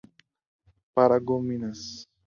[0.95, 1.81] Paragominas